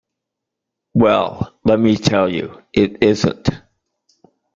[0.95, 3.49] Well, let me tell you, it isn't!